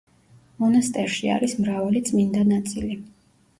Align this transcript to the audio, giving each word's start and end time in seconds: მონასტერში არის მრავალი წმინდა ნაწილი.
მონასტერში 0.63 1.29
არის 1.35 1.55
მრავალი 1.61 2.03
წმინდა 2.09 2.49
ნაწილი. 2.57 3.01